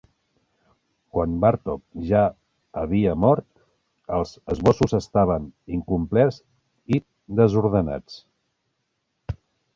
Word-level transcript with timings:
Quan 1.17 1.33
Bartók 1.43 1.83
ja 2.11 2.21
havia 2.83 3.13
mort, 3.25 3.45
els 4.17 4.33
esbossos 4.55 4.97
estaven 5.01 5.47
incomplets 5.77 6.41
i 6.97 7.01
desordenats. 7.43 8.19